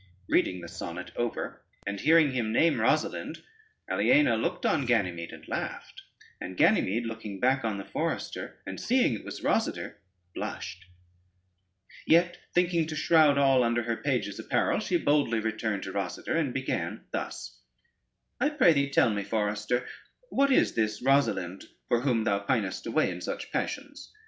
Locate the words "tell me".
18.89-19.23